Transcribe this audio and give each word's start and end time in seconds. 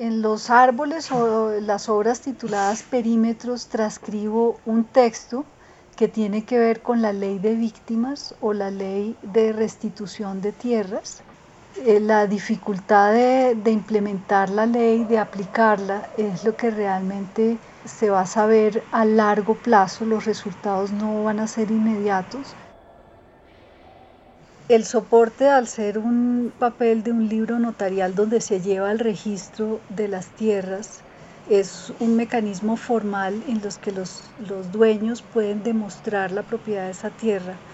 En 0.00 0.22
los 0.22 0.48
árboles 0.48 1.12
o 1.12 1.60
las 1.60 1.90
obras 1.90 2.22
tituladas 2.22 2.82
Perímetros 2.82 3.66
transcribo 3.66 4.58
un 4.64 4.84
texto 4.84 5.44
que 5.94 6.08
tiene 6.08 6.46
que 6.46 6.58
ver 6.58 6.80
con 6.80 7.02
la 7.02 7.12
ley 7.12 7.38
de 7.38 7.54
víctimas 7.54 8.34
o 8.40 8.54
la 8.54 8.70
ley 8.70 9.14
de 9.20 9.52
restitución 9.52 10.40
de 10.40 10.52
tierras. 10.52 11.20
Eh, 11.84 12.00
la 12.00 12.26
dificultad 12.26 13.12
de, 13.12 13.54
de, 13.54 13.72
implementar 13.72 14.48
la 14.48 14.64
ley, 14.64 15.04
de 15.04 15.18
aplicarla, 15.18 16.08
es 16.16 16.44
lo 16.44 16.56
que 16.56 16.70
realmente 16.70 17.58
se 17.84 18.08
va 18.08 18.22
a 18.22 18.26
saber 18.26 18.82
a 18.92 19.04
largo 19.04 19.54
plazo. 19.54 20.06
Los 20.06 20.24
resultados 20.24 20.92
no 20.92 21.24
van 21.24 21.40
a 21.40 21.46
ser 21.46 21.70
inmediatos. 21.70 22.54
El 24.70 24.84
soporte, 24.84 25.48
al 25.48 25.66
ser 25.66 25.98
un 25.98 26.54
papel 26.56 27.02
de 27.02 27.10
un 27.10 27.28
libro 27.28 27.58
notarial 27.58 28.14
donde 28.14 28.40
se 28.40 28.60
lleva 28.60 28.92
el 28.92 29.00
registro 29.00 29.80
de 29.88 30.06
las 30.06 30.28
tierras, 30.36 31.00
es 31.44 31.90
un 31.98 32.14
mecanismo 32.14 32.76
formal 32.76 33.42
en 33.48 33.60
los 33.62 33.78
que 33.78 33.90
los, 33.90 34.32
los 34.38 34.70
dueños 34.70 35.22
pueden 35.22 35.64
demostrar 35.64 36.30
la 36.30 36.44
propiedad 36.44 36.84
de 36.84 36.92
esa 36.92 37.10
tierra. 37.10 37.64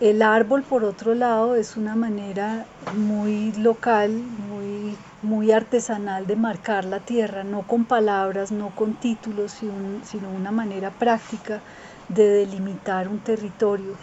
El 0.00 0.22
árbol, 0.22 0.64
por 0.64 0.82
otro 0.84 1.14
lado, 1.14 1.54
es 1.54 1.76
una 1.76 1.94
manera 1.94 2.66
muy 2.90 3.52
local, 3.52 4.10
muy, 4.24 4.98
muy 5.22 5.52
artesanal 5.52 6.26
de 6.26 6.34
marcar 6.34 6.84
la 6.84 6.98
tierra, 6.98 7.44
no 7.44 7.62
con 7.68 7.86
palabras, 7.86 8.50
no 8.50 8.74
con 8.74 8.96
títulos, 8.96 9.52
sino, 9.52 10.30
una 10.32 10.50
manera 10.50 10.90
práctica 10.98 11.62
de 12.08 12.28
delimitar 12.28 13.06
un 13.08 13.22
territorio 13.22 14.00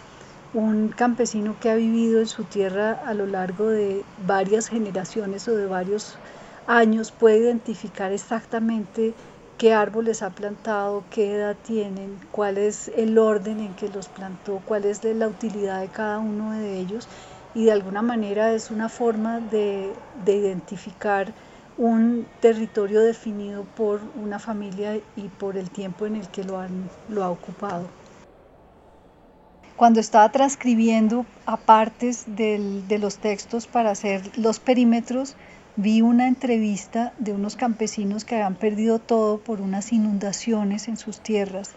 un 0.55 0.87
campesino 0.87 1.53
que 1.59 1.69
ha 1.69 1.75
vivido 1.75 2.21
en 2.21 2.27
su 2.27 2.45
tierra 2.45 2.97
a 3.05 3.13
lo 3.13 3.25
largo 3.27 3.67
de 3.67 4.03
varias 4.25 4.69
generaciones 4.69 5.49
o 5.49 5.55
de 5.55 5.65
varios 5.65 6.17
años 6.65 7.11
puede 7.11 7.39
identificar 7.39 8.13
exactamente 8.13 9.13
qué 9.57 9.73
árboles 9.73 10.21
ha 10.21 10.29
plantado, 10.29 11.03
qué 11.11 11.35
edad 11.35 11.57
tienen, 11.65 12.17
cuál 12.31 12.57
es 12.57 12.89
el 12.95 13.17
orden 13.17 13.59
en 13.59 13.73
que 13.75 13.89
los 13.89 14.07
plantó, 14.07 14.61
cuál 14.65 14.85
es 14.85 15.03
la 15.03 15.27
utilidad 15.27 15.81
de 15.81 15.89
cada 15.89 16.19
uno 16.19 16.51
de 16.51 16.79
ellos 16.79 17.05
y 17.53 17.65
de 17.65 17.73
alguna 17.73 18.01
manera 18.01 18.53
es 18.53 18.71
una 18.71 18.87
forma 18.87 19.41
de, 19.41 19.91
identificar 20.25 21.33
un 21.77 22.25
territorio 22.39 23.01
definido 23.01 23.65
por 23.75 23.99
una 24.15 24.39
familia 24.39 24.95
y 25.17 25.27
por 25.37 25.57
el 25.57 25.69
tiempo 25.69 26.05
en 26.05 26.15
el 26.15 26.29
que 26.29 26.45
lo, 26.45 26.59
han, 26.59 26.89
lo 27.09 27.25
ha 27.25 27.29
ocupado. 27.29 27.89
Cuando 29.75 29.99
estaba 29.99 30.31
transcribiendo 30.31 31.25
apartes 31.45 32.23
de 32.27 32.97
los 32.97 33.17
textos 33.17 33.67
para 33.67 33.91
hacer 33.91 34.21
los 34.37 34.61
perímetros, 34.61 35.35
vi 35.75 36.01
una 36.01 36.29
entrevista 36.29 37.11
de 37.17 37.33
unos 37.33 37.57
campesinos 37.57 38.23
que 38.23 38.35
habían 38.35 38.55
perdido 38.55 38.99
todo 38.99 39.37
por 39.37 39.59
unas 39.59 39.91
inundaciones 39.91 40.87
en 40.87 40.95
sus 40.95 41.19
tierras. 41.19 41.71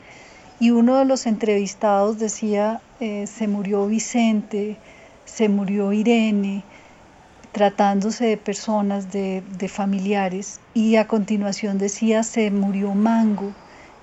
Y 0.60 0.70
uno 0.70 0.96
de 0.96 1.06
los 1.06 1.26
entrevistados 1.26 2.20
decía, 2.20 2.80
eh, 3.00 3.26
se 3.26 3.48
murió 3.48 3.88
Vicente, 3.88 4.76
se 5.24 5.48
murió 5.48 5.92
Irene, 5.92 6.62
tratándose 7.50 8.26
de 8.26 8.36
personas, 8.36 9.10
de, 9.10 9.42
de 9.58 9.68
familiares. 9.68 10.60
Y 10.72 10.94
a 10.94 11.08
continuación 11.08 11.78
decía, 11.78 12.22
se 12.22 12.52
murió 12.52 12.94
Mango. 12.94 13.52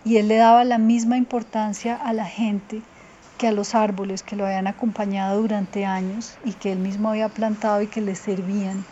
Y 0.03 0.17
él 0.17 0.27
le 0.27 0.35
daba 0.35 0.65
la 0.65 0.79
misma 0.79 1.15
importancia 1.15 1.95
a 1.95 2.11
la 2.11 2.25
gente 2.25 2.81
que 3.37 3.47
a 3.47 3.51
los 3.51 3.75
árboles 3.75 4.23
que 4.23 4.35
lo 4.35 4.45
habían 4.45 4.67
acompañado 4.67 5.39
durante 5.41 5.85
años 5.85 6.39
y 6.43 6.53
que 6.55 6.71
él 6.71 6.79
mismo 6.79 7.09
había 7.09 7.29
plantado 7.29 7.81
y 7.81 7.87
que 7.87 8.01
le 8.01 8.15
servían 8.15 8.87